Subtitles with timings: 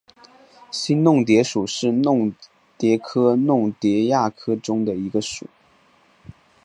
[0.71, 2.33] 新弄蝶属是弄
[2.75, 5.45] 蝶科弄蝶亚科中的一个属。